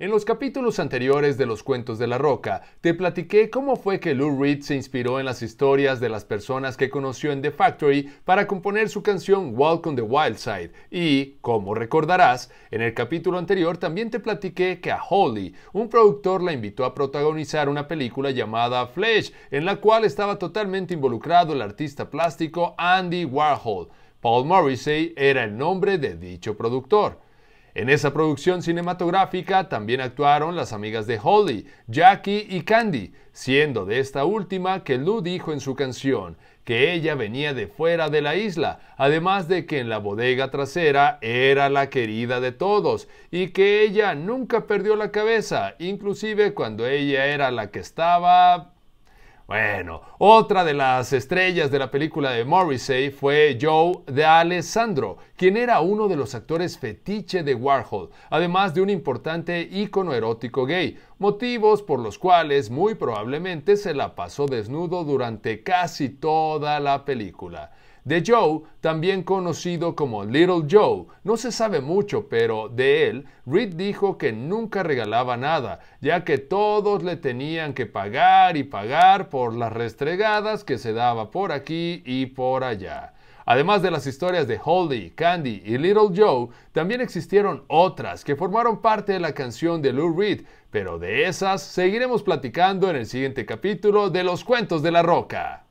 [0.00, 4.14] En los capítulos anteriores de Los Cuentos de la Roca, te platiqué cómo fue que
[4.14, 8.08] Lou Reed se inspiró en las historias de las personas que conoció en The Factory
[8.24, 10.70] para componer su canción Walk on the Wild Side.
[10.92, 16.44] Y, como recordarás, en el capítulo anterior también te platiqué que a Holly, un productor
[16.44, 21.60] la invitó a protagonizar una película llamada Flesh, en la cual estaba totalmente involucrado el
[21.60, 23.88] artista plástico Andy Warhol.
[24.20, 27.26] Paul Morrissey era el nombre de dicho productor.
[27.78, 34.00] En esa producción cinematográfica también actuaron las amigas de Holly, Jackie y Candy, siendo de
[34.00, 38.34] esta última que Lou dijo en su canción que ella venía de fuera de la
[38.34, 43.82] isla, además de que en la bodega trasera era la querida de todos y que
[43.82, 48.72] ella nunca perdió la cabeza, inclusive cuando ella era la que estaba
[49.48, 55.56] bueno, otra de las estrellas de la película de Morrissey fue Joe de Alessandro, quien
[55.56, 60.98] era uno de los actores fetiche de Warhol, además de un importante ícono erótico gay,
[61.18, 67.72] motivos por los cuales muy probablemente se la pasó desnudo durante casi toda la película.
[68.08, 73.74] De Joe, también conocido como Little Joe, no se sabe mucho, pero de él, Reed
[73.74, 79.52] dijo que nunca regalaba nada, ya que todos le tenían que pagar y pagar por
[79.52, 83.12] las restregadas que se daba por aquí y por allá.
[83.44, 88.80] Además de las historias de Holly, Candy y Little Joe, también existieron otras que formaron
[88.80, 93.44] parte de la canción de Lou Reed, pero de esas seguiremos platicando en el siguiente
[93.44, 95.67] capítulo de Los Cuentos de la Roca.